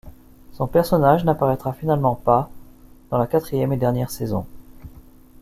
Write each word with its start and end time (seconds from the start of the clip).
Son 0.53 0.65
personnage 0.65 1.25
n'apparaîtra 1.25 1.73
finalement 1.73 2.15
pas, 2.15 2.49
dans 3.11 3.19
la 3.19 3.27
quatrième 3.27 3.71
et 3.71 3.77
dernière 3.77 4.09
saison. 4.09 4.47